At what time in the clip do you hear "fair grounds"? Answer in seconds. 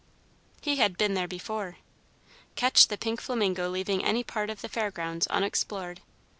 4.67-5.27